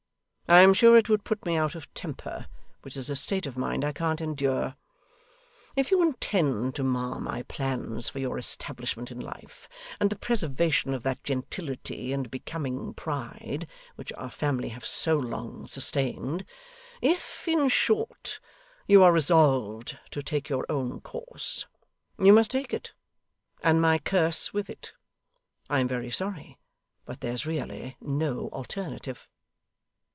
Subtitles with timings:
[0.49, 2.47] I am sure it would put me out of temper,
[2.81, 4.75] which is a state of mind I can't endure.
[5.77, 10.93] If you intend to mar my plans for your establishment in life, and the preservation
[10.93, 16.43] of that gentility and becoming pride, which our family have so long sustained
[17.01, 18.41] if, in short,
[18.87, 21.65] you are resolved to take your own course,
[22.19, 22.91] you must take it,
[23.63, 24.95] and my curse with it.
[25.69, 26.59] I am very sorry,
[27.05, 29.29] but there's really no alternative.